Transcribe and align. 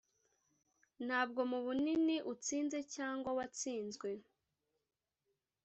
ntabwo 1.05 1.41
mubunini 1.51 2.15
utsinze 2.31 2.79
cyangwa 2.95 3.29
watsinzwe- 3.37 4.09